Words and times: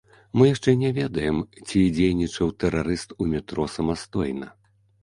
Мы 0.37 0.45
яшчэ 0.53 0.73
не 0.83 0.89
ведаем, 0.99 1.37
ці 1.67 1.83
дзейнічаў 1.99 2.53
тэрарыст 2.65 3.17
у 3.21 3.33
метро 3.37 3.71
самастойна. 3.79 4.53